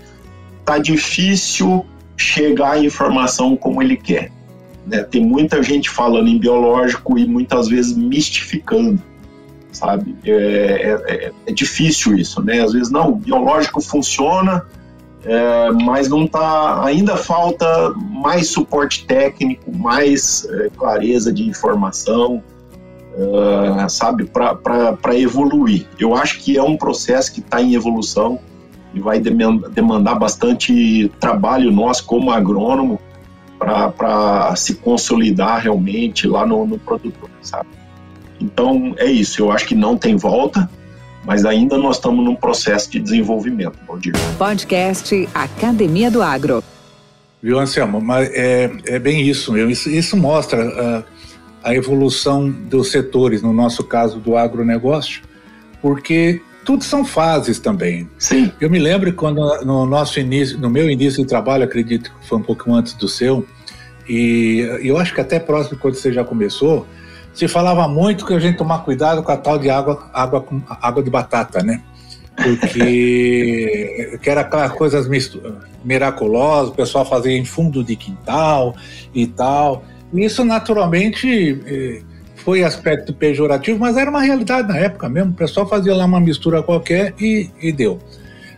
[0.65, 4.32] tá difícil chegar à informação como ele quer.
[4.86, 5.04] Né?
[5.04, 9.02] Tem muita gente falando em biológico e muitas vezes mistificando
[9.80, 10.15] sabe?
[10.26, 12.62] É, é, é, é, difícil isso, né?
[12.62, 14.65] Às vezes, não, biológico funciona,
[15.24, 22.44] é, mas não tá, ainda falta mais suporte técnico, mais é, clareza de informação,
[23.15, 25.88] é, sabe, para evoluir.
[25.98, 28.39] Eu acho que é um processo que está em evolução
[28.94, 33.00] e vai demandar bastante trabalho nosso como agrônomo
[33.58, 37.79] para se consolidar realmente lá no, no produtor, sabe?
[38.39, 40.69] Então é isso, eu acho que não tem volta,
[41.25, 44.13] mas ainda nós estamos num processo de desenvolvimento, Valdir.
[44.38, 46.63] Podcast Academia do Agro.
[47.41, 48.02] Viu, Anselmo?
[48.02, 49.71] Mas é, é bem isso mesmo.
[49.71, 51.04] Isso, isso mostra uh,
[51.63, 55.21] a evolução dos setores, no nosso caso do agronegócio,
[55.82, 58.10] porque tudo são fases também.
[58.17, 58.52] Sim.
[58.60, 62.38] Eu me lembro quando no nosso início, no meu início de trabalho, acredito que foi
[62.38, 63.45] um pouco antes do seu,
[64.08, 66.86] e eu acho que até próximo quando você já começou,
[67.34, 70.46] se falava muito que a gente tomar cuidado com a tal de água, água,
[70.82, 71.82] água de batata, né?
[72.36, 75.08] Porque que era aquelas coisas
[75.84, 78.76] miraculosas, o pessoal fazia em fundo de quintal
[79.13, 79.84] e tal.
[80.13, 82.02] Isso naturalmente eh,
[82.38, 85.32] foi aspecto pejorativo, mas era uma realidade na época mesmo.
[85.32, 88.00] O pessoal fazia lá uma mistura qualquer e, e deu.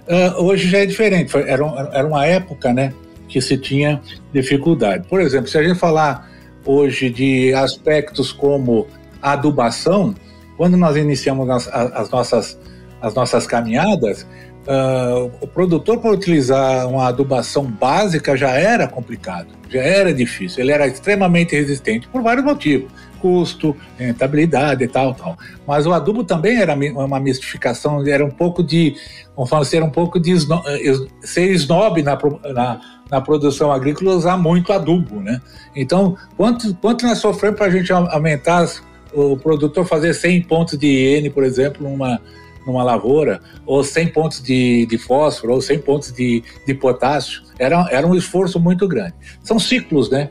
[0.07, 1.35] Uh, hoje já é diferente.
[1.35, 2.93] Era, era uma época, né,
[3.27, 4.01] que se tinha
[4.33, 5.07] dificuldade.
[5.07, 6.30] Por exemplo, se a gente falar
[6.65, 8.87] hoje de aspectos como
[9.21, 10.15] adubação,
[10.57, 12.59] quando nós iniciamos as, as nossas,
[13.01, 14.25] as nossas caminhadas,
[14.67, 20.71] uh, o produtor para utilizar uma adubação básica já era complicado, já era difícil, ele
[20.71, 25.37] era extremamente resistente por vários motivos, custo, rentabilidade e tal, tal.
[25.67, 28.95] Mas o adubo também era uma mistificação, era um pouco de,
[29.35, 32.17] vamos falar assim, era um pouco de eh, ser snob na,
[32.53, 35.41] na na produção agrícola usar muito adubo, né?
[35.75, 38.67] Então, quanto, quanto nós sofremos para a gente aumentar,
[39.13, 42.21] o produtor fazer 100 pontos de N, por exemplo, numa,
[42.65, 47.85] numa lavoura, ou 100 pontos de, de fósforo, ou 100 pontos de, de potássio, era,
[47.91, 49.13] era um esforço muito grande.
[49.43, 50.29] São ciclos, né?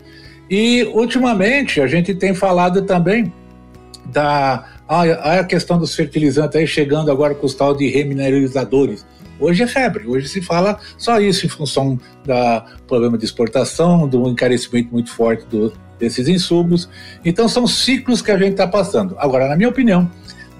[0.48, 3.30] E, ultimamente, a gente tem falado também
[4.06, 9.06] da a, a questão dos fertilizantes aí chegando agora com os tal de remineralizadores,
[9.40, 14.28] Hoje é febre, hoje se fala só isso em função do problema de exportação, do
[14.28, 16.88] encarecimento muito forte do, desses insumos.
[17.24, 19.16] Então são ciclos que a gente está passando.
[19.18, 20.10] Agora, na minha opinião,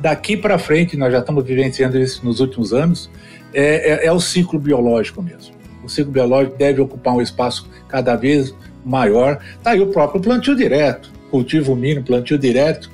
[0.00, 3.10] daqui para frente, nós já estamos vivenciando isso nos últimos anos,
[3.52, 5.54] é, é, é, o ciclo biológico mesmo.
[5.84, 9.40] O ciclo biológico deve ocupar um espaço cada vez maior.
[9.58, 12.90] Está aí o próprio plantio direto, cultivo mínimo, plantio direto,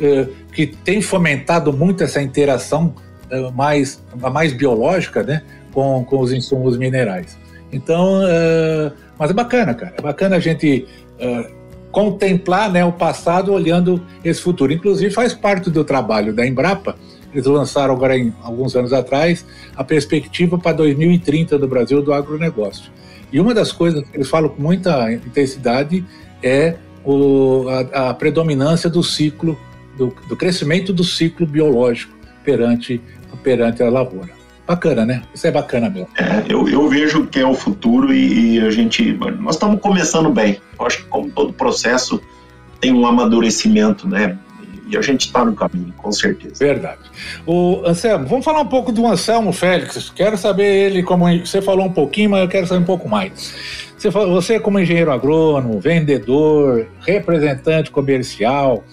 [0.00, 2.94] eh, que tem fomentado muito essa interação
[3.54, 7.36] mais, mais biológica, né, com, com os insumos minerais.
[7.72, 9.94] Então, uh, mas é bacana, cara.
[9.96, 10.86] É bacana a gente
[11.20, 11.58] uh,
[11.90, 14.72] contemplar né, o passado olhando esse futuro.
[14.72, 16.96] Inclusive, faz parte do trabalho da Embrapa.
[17.32, 19.44] Eles lançaram agora, em, alguns anos atrás,
[19.76, 22.90] a perspectiva para 2030 do Brasil do agronegócio.
[23.30, 26.04] E uma das coisas que eles falam com muita intensidade
[26.42, 29.58] é o, a, a predominância do ciclo,
[29.96, 33.00] do, do crescimento do ciclo biológico perante
[33.48, 34.28] perante a lavoura.
[34.66, 35.22] Bacana, né?
[35.34, 36.08] Isso é bacana mesmo.
[36.18, 39.10] É, eu, eu vejo que é o futuro e, e a gente.
[39.40, 40.60] Nós estamos começando bem.
[40.78, 42.20] Eu acho que, como todo processo,
[42.78, 44.36] tem um amadurecimento, né?
[44.86, 46.62] E a gente está no caminho, com certeza.
[46.62, 47.00] Verdade.
[47.46, 50.12] O Anselmo, vamos falar um pouco do Anselmo Félix.
[50.14, 53.54] Quero saber ele, como você falou um pouquinho, mas eu quero saber um pouco mais.
[53.96, 58.84] Você, você como engenheiro agrônomo, vendedor, representante comercial,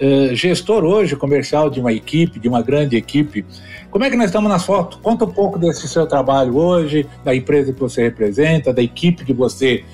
[0.00, 3.44] eh, gestor hoje comercial de uma equipe, de uma grande equipe.
[3.90, 4.98] Como é que nós estamos nas fotos?
[5.02, 9.32] Conta um pouco desse seu trabalho hoje, da empresa que você representa, da equipe que
[9.32, 9.84] você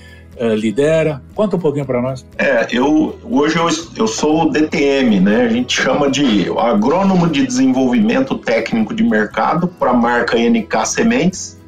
[0.40, 1.20] uh, lidera.
[1.34, 2.24] Conta um pouquinho para nós.
[2.38, 5.42] É, eu hoje eu, eu sou o DTM, né?
[5.42, 11.58] A gente chama de agrônomo de desenvolvimento técnico de mercado para a marca NK Sementes.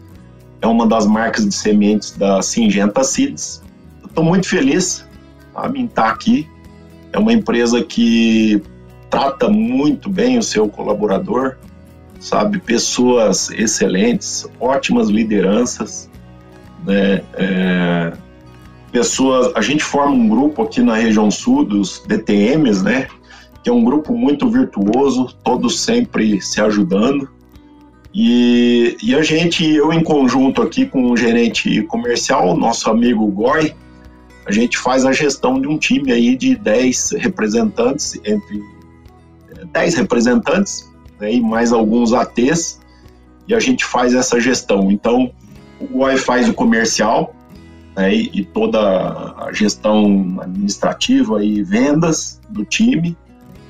[0.63, 3.63] É uma das marcas de sementes da Singenta Seeds.
[4.07, 5.05] Estou muito feliz
[5.55, 6.47] a mim estar aqui.
[7.13, 8.63] É uma empresa que
[9.09, 11.57] trata muito bem o seu colaborador,
[12.21, 12.61] sabe?
[12.61, 16.09] Pessoas excelentes, ótimas lideranças,
[16.87, 17.23] né?
[17.35, 18.13] É,
[18.93, 19.53] pessoas.
[19.57, 23.09] A gente forma um grupo aqui na região sul dos DTMs, né?
[23.63, 27.29] Que é um grupo muito virtuoso, todos sempre se ajudando.
[28.15, 33.75] E, e a gente, eu em conjunto aqui com o gerente comercial, nosso amigo Goi,
[34.47, 38.63] a gente faz a gestão de um time aí de 10 representantes, entre
[39.73, 42.81] 10 representantes né, e mais alguns ATs,
[43.47, 44.91] e a gente faz essa gestão.
[44.91, 45.31] Então,
[45.81, 47.35] o GOI faz o comercial
[47.97, 53.17] né, e, toda a gestão administrativa e vendas do time,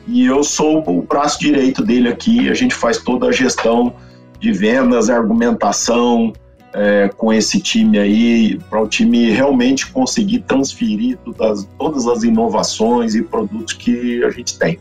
[0.07, 3.95] e eu sou o braço direito dele aqui, a gente faz toda a gestão
[4.39, 6.33] de vendas, argumentação,
[6.73, 13.15] é, com esse time aí, para o time realmente conseguir transferir todas, todas as inovações
[13.15, 14.79] e produtos que a gente tem.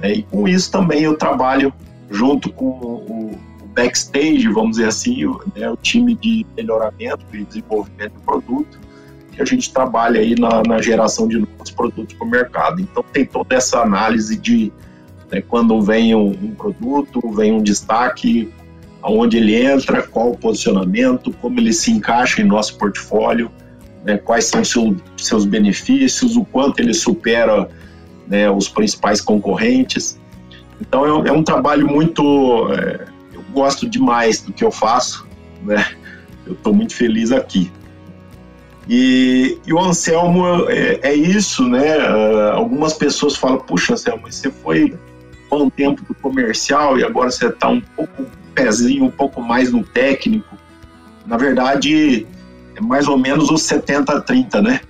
[0.00, 0.14] Né?
[0.14, 1.72] E com isso também eu trabalho
[2.10, 3.38] junto com o,
[3.78, 8.80] backstage, vamos dizer assim, né, o time de melhoramento e desenvolvimento do produto,
[9.30, 12.80] que a gente trabalha aí na, na geração de novos produtos para o mercado.
[12.80, 14.72] Então tem toda essa análise de
[15.30, 18.52] né, quando vem um, um, produto, vem um destaque,
[19.02, 23.50] aonde ele entra, qual o posicionamento, como ele se encaixa em nosso portfólio,
[24.04, 27.68] né, quais são seu, seus benefícios, o quanto ele supera
[28.26, 30.18] né, os principais concorrentes.
[30.80, 32.22] Então é, é um trabalho muito.
[32.72, 35.26] É, eu gosto demais do que eu faço,
[35.62, 35.84] né?
[36.46, 37.70] Eu estou muito feliz aqui.
[38.88, 41.98] E, e o Anselmo é, é, isso, né?
[41.98, 44.96] Uh, algumas pessoas falam: puxa, Anselmo, você foi
[45.52, 48.24] um tempo do comercial e agora você está um pouco
[48.58, 50.56] pezinho um pouco mais no técnico.
[51.24, 52.26] Na verdade,
[52.74, 54.80] é mais ou menos os 70-30, né?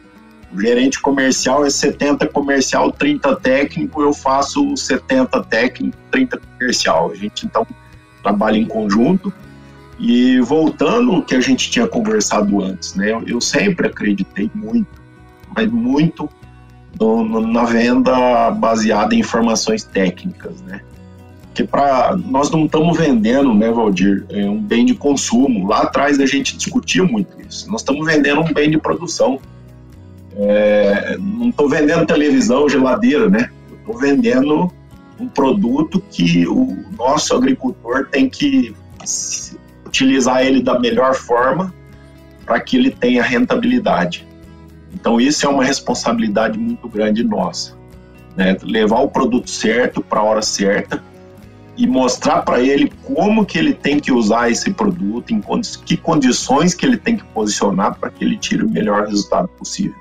[0.51, 7.11] O gerente comercial é 70 comercial, 30 técnico, eu faço 70 técnico, 30 comercial.
[7.11, 7.67] A gente então
[8.23, 9.33] trabalha em conjunto.
[10.01, 13.21] E voltando ao que a gente tinha conversado antes, né?
[13.27, 14.89] Eu sempre acreditei muito,
[15.55, 16.31] mas muito
[16.99, 20.81] no, no, na venda baseada em informações técnicas, né?
[21.59, 25.67] Porque para nós não estamos vendendo, né, Valdir, é um bem de consumo.
[25.67, 27.69] Lá atrás a gente discutia muito isso.
[27.69, 29.41] Nós estamos vendendo um bem de produção.
[30.37, 33.51] É, não estou vendendo televisão, geladeira, né?
[33.73, 34.73] Estou vendendo
[35.19, 38.73] um produto que o nosso agricultor tem que
[39.85, 41.75] utilizar ele da melhor forma
[42.47, 44.25] para que ele tenha rentabilidade.
[44.95, 47.77] Então isso é uma responsabilidade muito grande nossa,
[48.37, 48.57] né?
[48.63, 51.08] Levar o produto certo para a hora certa
[51.79, 55.41] e mostrar para ele como que ele tem que usar esse produto, em
[55.85, 59.95] que condições que ele tem que posicionar para que ele tire o melhor resultado possível.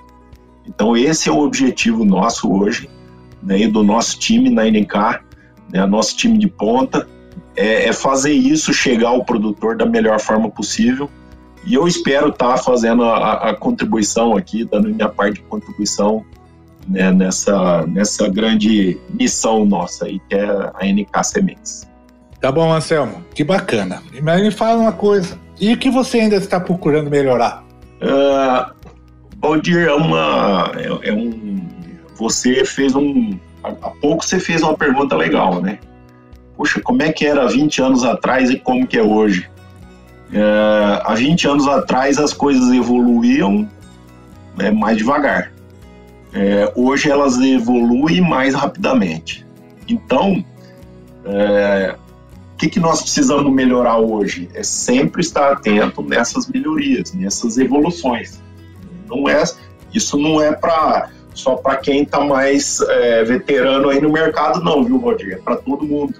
[0.67, 2.89] Então esse é o objetivo nosso hoje,
[3.43, 5.21] né, e do nosso time na NK,
[5.71, 7.07] né, nosso time de ponta,
[7.55, 11.07] é, é, fazer isso chegar ao produtor da melhor forma possível.
[11.63, 16.25] E eu espero estar tá fazendo a, a contribuição aqui, dando minha parte de contribuição
[16.87, 21.87] né, nessa, nessa grande missão nossa aí, que é a NK Sementes.
[22.39, 24.01] Tá bom, Anselmo, que bacana.
[24.21, 27.63] Mas me fala uma coisa, e o que você ainda está procurando melhorar?
[28.01, 28.71] Uh,
[29.41, 30.71] Valdir, é uma.
[30.75, 31.59] É, é, um.
[32.15, 33.37] Você fez um.
[33.63, 35.79] Há pouco você fez uma pergunta legal, né?
[36.55, 39.49] Puxa, como é que era 20 anos atrás e como que é hoje?
[40.29, 43.69] Uh, há 20 anos atrás as coisas evoluíam
[44.57, 45.51] né, mais devagar.
[46.33, 49.45] É, hoje elas evoluem mais rapidamente.
[49.87, 50.43] Então,
[51.25, 51.95] é,
[52.53, 54.49] o que, que nós precisamos melhorar hoje?
[54.53, 58.41] É sempre estar atento nessas melhorias, nessas evoluções.
[59.07, 59.43] Não é,
[59.93, 60.57] isso não é
[61.33, 65.33] só para quem está mais é, veterano aí no mercado, não, viu, Roger?
[65.33, 66.15] É para todo mundo.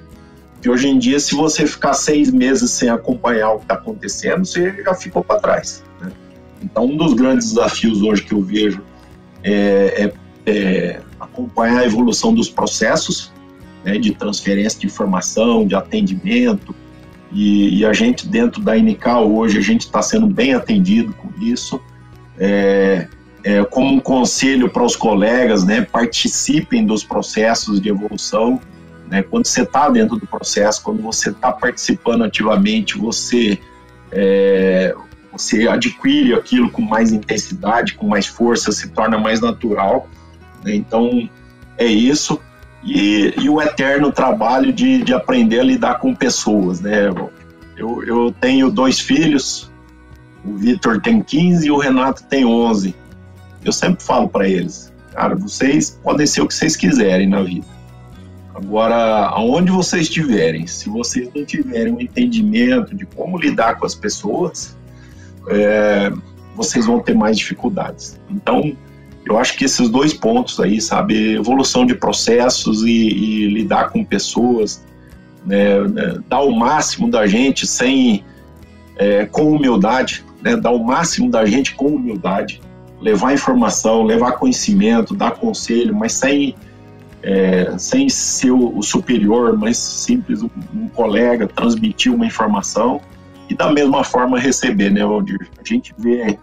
[0.61, 4.45] Que hoje em dia, se você ficar seis meses sem acompanhar o que está acontecendo,
[4.45, 5.83] você já ficou para trás.
[5.99, 6.11] Né?
[6.61, 8.81] Então, um dos grandes desafios hoje que eu vejo
[9.47, 10.11] é,
[10.45, 13.31] é, é acompanhar a evolução dos processos
[13.83, 16.75] né, de transferência de informação, de atendimento,
[17.31, 21.29] e, e, a gente dentro da NK hoje, a gente está sendo bem atendido com
[21.43, 21.79] isso.
[22.39, 23.07] É,
[23.43, 28.61] é, como um conselho para os colegas, né, participem dos processos de evolução.
[29.09, 33.59] Né, quando você está dentro do processo, quando você está participando ativamente, você
[34.11, 34.95] é,
[35.37, 40.07] você adquire aquilo com mais intensidade, com mais força, se torna mais natural.
[40.63, 40.75] Né?
[40.75, 41.29] Então,
[41.77, 42.39] é isso.
[42.83, 46.79] E, e, o eterno trabalho de, de aprender a lidar com pessoas.
[46.79, 47.09] Né?
[47.75, 49.71] Eu, eu tenho dois filhos,
[50.45, 52.95] o Vitor tem 15 e o Renato tem 11.
[53.65, 57.65] Eu sempre falo para eles, Cara, vocês podem ser o que vocês quiserem na vida.
[58.53, 63.95] Agora, aonde vocês estiverem, se vocês não tiverem um entendimento de como lidar com as
[63.95, 64.77] pessoas,
[65.47, 66.11] é,
[66.55, 68.19] vocês vão ter mais dificuldades.
[68.29, 68.75] Então,
[69.25, 74.03] eu acho que esses dois pontos aí, sabe, evolução de processos e, e lidar com
[74.03, 74.83] pessoas,
[75.45, 78.23] né, né, dar o máximo da gente sem
[78.97, 82.61] é, com humildade, né, dar o máximo da gente com humildade,
[83.01, 86.55] levar informação, levar conhecimento, dar conselho, mas sem
[87.21, 93.01] é, sem ser o, superior, mas simples um, um, colega transmitir uma informação
[93.49, 95.49] e da mesma forma receber, né, Valdir?
[95.57, 96.37] A gente vê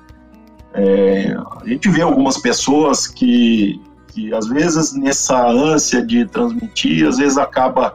[0.75, 7.19] é, a gente vê algumas pessoas que, que às vezes nessa ânsia de transmitir, às
[7.19, 7.95] vezes acaba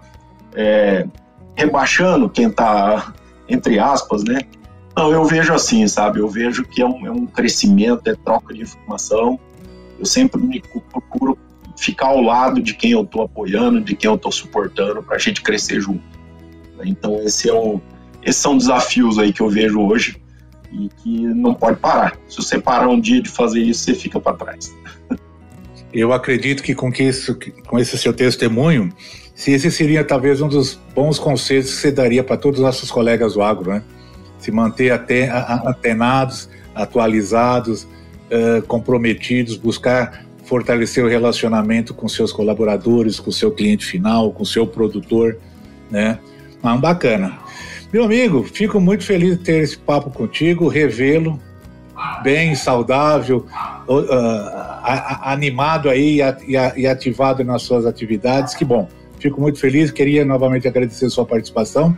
[0.56, 1.06] é,
[1.56, 3.14] rebaixando quem está
[3.50, 4.40] entre aspas, né?
[4.96, 6.20] Não, eu vejo assim, sabe?
[6.20, 9.40] Eu vejo que é um, é um crescimento, é troca de informação.
[9.98, 11.38] Eu sempre me procuro
[11.76, 15.20] ficar ao lado de quem eu estou apoiando, de quem eu estou suportando, para a
[15.20, 16.04] gente crescer junto.
[16.84, 17.82] Então, esse é o,
[18.24, 20.22] esses são desafios aí que eu vejo hoje
[20.72, 22.18] e que não pode parar.
[22.28, 24.74] Se você parar um dia de fazer isso, você fica para trás.
[25.92, 28.94] Eu acredito que com, que isso, com esse seu testemunho,
[29.34, 32.92] se esse seria talvez um dos bons conselhos que você daria para todos os nossos
[32.92, 33.84] colegas do agro, né?
[34.38, 43.32] Se manter até, atenados, atualizados, uh, comprometidos, buscar fortalecer o relacionamento com seus colaboradores, com
[43.32, 45.38] seu cliente final, com seu produtor,
[45.90, 46.20] né?
[46.62, 47.38] Ah, bacana.
[47.92, 51.40] Meu amigo, fico muito feliz de ter esse papo contigo, revê-lo
[52.22, 53.46] bem, saudável,
[53.88, 56.20] uh, animado aí
[56.78, 58.54] e ativado nas suas atividades.
[58.54, 58.88] Que bom.
[59.20, 61.96] Fico muito feliz, queria novamente agradecer sua participação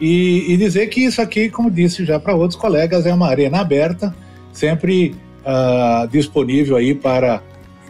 [0.00, 3.60] e, e dizer que isso aqui, como disse já para outros colegas, é uma arena
[3.60, 4.14] aberta,
[4.52, 5.14] sempre
[5.44, 7.40] uh, disponível aí para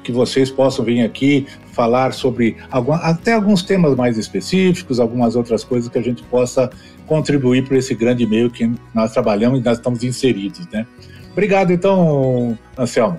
[0.05, 5.65] que vocês possam vir aqui falar sobre algum, até alguns temas mais específicos, algumas outras
[5.65, 6.71] coisas que a gente possa
[7.09, 10.87] contribuir para esse grande meio que nós trabalhamos e nós estamos inseridos, né?
[11.33, 13.19] Obrigado, então, Anselmo.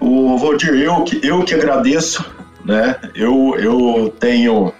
[0.00, 2.24] O Valdir, eu que, eu que agradeço
[2.64, 2.96] né?
[3.14, 4.72] Eu, eu tenho,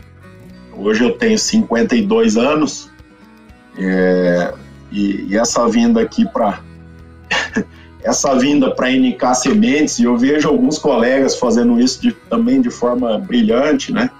[0.73, 2.91] hoje eu tenho 52 anos
[3.79, 4.55] é,
[4.91, 6.61] e, e, essa vinda aqui para
[8.03, 12.71] essa vinda para NK Sementes, e eu vejo alguns colegas fazendo isso de, também de
[12.71, 14.11] forma brilhante, né?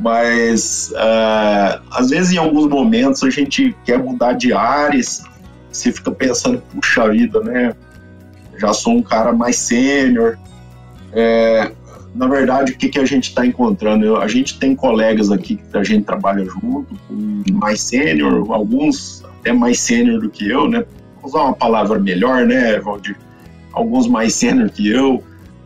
[0.00, 5.22] Mas uh, às vezes em alguns momentos a gente quer mudar de ares,
[5.70, 7.74] você fica pensando, puxa vida, né?
[8.58, 10.38] Já sou um cara mais sênior,
[11.12, 11.72] é,
[12.14, 14.04] na verdade, o que, que a gente está encontrando?
[14.04, 16.98] Eu, a gente tem colegas aqui que a gente trabalha junto,
[17.52, 20.84] mais sênior, alguns até mais sênior do que eu, né?
[21.20, 23.16] Vou usar uma palavra melhor, né, Valdir?
[23.72, 25.22] Alguns mais sênior que eu,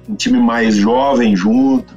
[0.09, 1.95] um time mais jovem junto.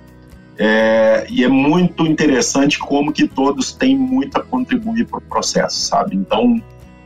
[0.60, 5.78] É, e é muito interessante como que todos têm muito a contribuir para o processo,
[5.78, 6.16] sabe?
[6.16, 6.62] Então,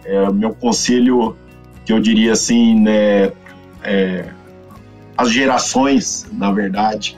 [0.06, 1.36] é, meu conselho,
[1.86, 3.32] que eu diria assim, né,
[3.84, 4.30] é,
[5.18, 7.18] as gerações, na verdade,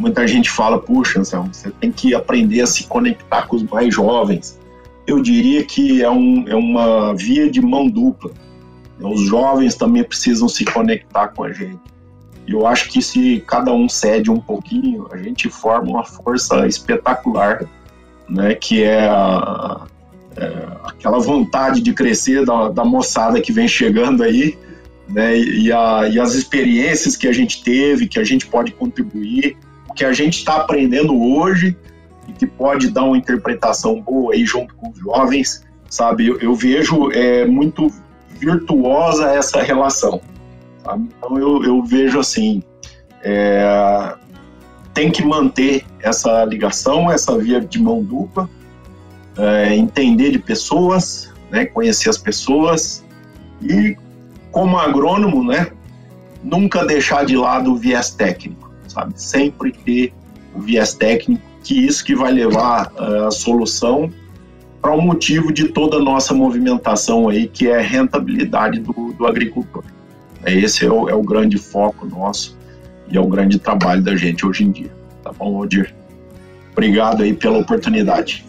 [0.00, 3.94] Muita gente fala, puxa, Anselmo, você tem que aprender a se conectar com os mais
[3.94, 4.58] jovens.
[5.06, 8.30] Eu diria que é, um, é uma via de mão dupla.
[8.98, 11.78] Os jovens também precisam se conectar com a gente.
[12.50, 16.66] E eu acho que se cada um cede um pouquinho, a gente forma uma força
[16.66, 17.64] espetacular,
[18.28, 18.56] né?
[18.56, 19.86] Que é, a,
[20.36, 24.58] é aquela vontade de crescer da, da, moçada que vem chegando aí,
[25.08, 25.38] né?
[25.38, 29.56] E, a, e as experiências que a gente teve, que a gente pode contribuir
[29.88, 31.76] o que a gente está aprendendo hoje
[32.26, 36.26] e que pode dar uma interpretação boa aí junto com os jovens, sabe?
[36.26, 37.92] Eu, eu vejo é, muito
[38.40, 40.20] virtuosa essa relação.
[40.84, 41.08] Sabe?
[41.16, 42.62] Então eu, eu vejo assim,
[43.22, 44.14] é,
[44.94, 48.48] tem que manter essa ligação, essa via de mão dupla,
[49.36, 53.04] é, entender de pessoas, né, conhecer as pessoas
[53.62, 53.96] e
[54.50, 55.70] como agrônomo, né,
[56.42, 59.14] nunca deixar de lado o viés técnico sabe?
[59.16, 60.12] Sempre ter
[60.54, 64.12] o viés técnico, que isso que vai levar uh, a solução
[64.80, 69.12] para o um motivo de toda a nossa movimentação aí, que é a rentabilidade do,
[69.12, 69.84] do agricultor.
[70.46, 72.56] Esse é o, é o, grande foco nosso
[73.08, 74.90] e é o grande trabalho da gente hoje em dia.
[75.22, 75.94] Tá bom, Odir?
[76.72, 78.44] Obrigado aí pela oportunidade.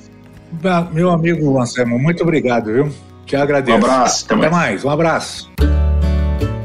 [0.92, 2.94] Meu amigo Anselmo, muito obrigado, viu?
[3.26, 3.78] Te agradeço.
[3.78, 4.26] Um abraço.
[4.26, 4.52] Até, até mais.
[4.52, 4.86] mais.
[4.86, 5.52] Um abraço.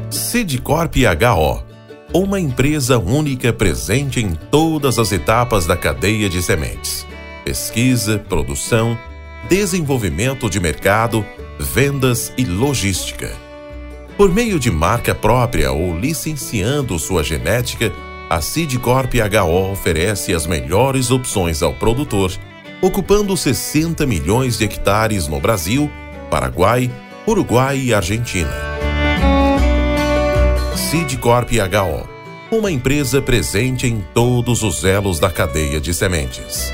[0.09, 1.67] Sidcorp HO
[2.13, 7.05] uma empresa única presente em todas as etapas da cadeia de sementes:
[7.43, 8.97] pesquisa, produção,
[9.49, 11.25] desenvolvimento de mercado,
[11.59, 13.46] vendas e logística.
[14.17, 17.93] Por meio de marca própria ou licenciando sua genética,
[18.27, 22.31] a Sidcorp HO oferece as melhores opções ao produtor,
[22.81, 25.87] ocupando 60 milhões de hectares no Brasil,
[26.31, 26.89] Paraguai,
[27.27, 28.51] Uruguai e Argentina.
[30.75, 32.09] Sidcorp HO,
[32.57, 36.73] uma empresa presente em todos os elos da cadeia de sementes.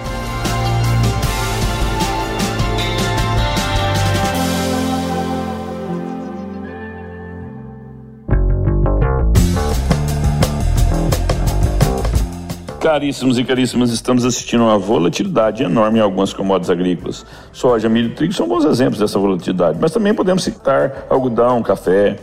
[12.81, 17.23] Caríssimos e caríssimas, estamos assistindo a uma volatilidade enorme em algumas commodities agrícolas.
[17.51, 22.17] Soja, milho e trigo são bons exemplos dessa volatilidade, mas também podemos citar algodão, café.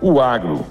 [0.00, 0.64] O agro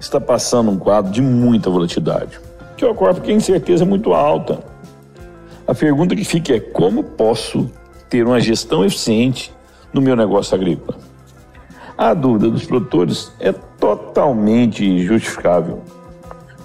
[0.00, 2.40] está passando um quadro de muita volatilidade,
[2.76, 4.58] que ocorre porque a incerteza é muito alta.
[5.64, 7.70] A pergunta que fica é como posso
[8.10, 9.54] ter uma gestão eficiente
[9.92, 10.98] no meu negócio agrícola?
[11.96, 15.84] A dúvida dos produtores é totalmente justificável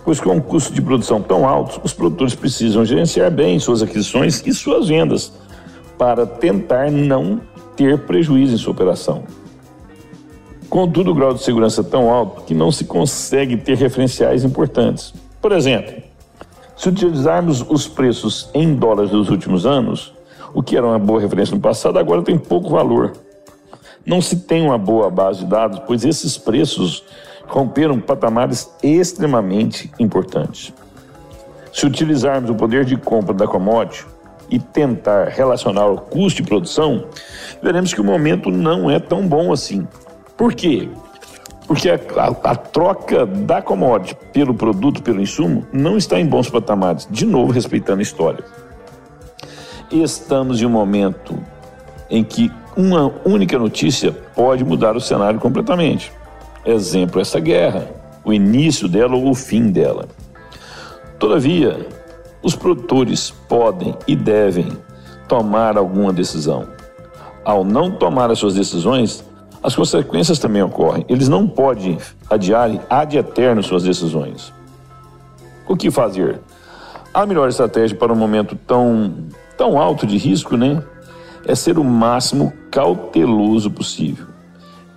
[0.04, 4.42] pois com um custo de produção tão alto, os produtores precisam gerenciar bem suas aquisições
[4.46, 5.32] e suas vendas
[5.98, 7.40] para tentar não
[7.76, 9.24] ter prejuízo em sua operação.
[10.70, 15.14] Contudo, o grau de segurança é tão alto que não se consegue ter referenciais importantes.
[15.42, 16.02] Por exemplo,
[16.76, 20.14] se utilizarmos os preços em dólares dos últimos anos,
[20.54, 23.14] o que era uma boa referência no passado, agora tem pouco valor.
[24.06, 27.04] Não se tem uma boa base de dados, pois esses preços
[27.52, 30.74] romperam patamares extremamente importantes.
[31.74, 34.06] Se utilizarmos o poder de compra da commodity
[34.50, 37.06] e tentar relacionar o custo de produção,
[37.62, 39.86] veremos que o momento não é tão bom assim.
[40.38, 40.90] Por quê?
[41.68, 46.50] Porque a, a, a, troca da commodity pelo produto, pelo insumo, não está em bons
[46.50, 47.08] patamares.
[47.10, 48.44] De novo, respeitando a história.
[49.92, 51.38] Estamos em um momento
[52.10, 56.12] em que uma única notícia pode mudar o cenário completamente.
[56.66, 57.90] Exemplo, essa guerra,
[58.24, 60.08] o início dela ou o fim dela.
[61.18, 61.88] Todavia,
[62.44, 64.72] os produtores podem e devem
[65.28, 66.68] tomar alguma decisão.
[67.44, 69.24] Ao não tomar as suas decisões,
[69.64, 71.06] as consequências também ocorrem.
[71.08, 71.98] Eles não podem
[72.30, 74.54] adiar ad eterno suas decisões.
[75.68, 76.40] O que fazer?
[77.14, 79.14] A melhor estratégia para um momento tão,
[79.58, 80.84] tão alto de risco, né?
[81.46, 84.31] É ser o máximo cauteloso possível.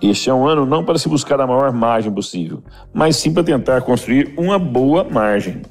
[0.09, 2.61] Este é um ano não para se buscar a maior margem possível,
[2.93, 5.63] mas sim para tentar construir uma boa margem.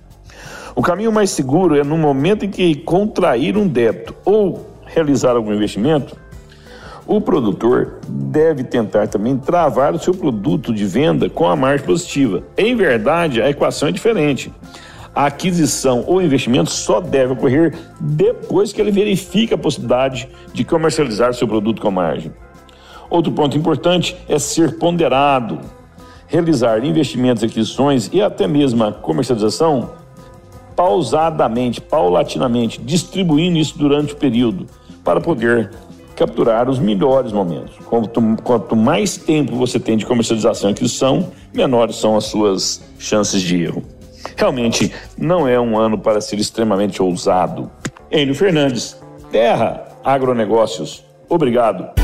[0.74, 5.52] O caminho mais seguro é no momento em que contrair um débito ou realizar algum
[5.52, 6.16] investimento,
[7.06, 12.42] o produtor deve tentar também travar o seu produto de venda com a margem positiva.
[12.58, 14.52] Em verdade, a equação é diferente.
[15.14, 21.32] A aquisição ou investimento só deve ocorrer depois que ele verifica a possibilidade de comercializar
[21.34, 22.32] seu produto com margem.
[23.14, 25.60] Outro ponto importante é ser ponderado.
[26.26, 29.90] Realizar investimentos, aquisições e até mesmo a comercialização
[30.74, 34.66] pausadamente, paulatinamente, distribuindo isso durante o período
[35.04, 35.70] para poder
[36.16, 37.76] capturar os melhores momentos.
[37.86, 43.40] Quanto, quanto mais tempo você tem de comercialização e aquisição, menores são as suas chances
[43.40, 43.84] de erro.
[44.36, 47.70] Realmente não é um ano para ser extremamente ousado.
[48.10, 49.00] Enio Fernandes,
[49.30, 51.04] Terra Agronegócios.
[51.28, 52.03] Obrigado.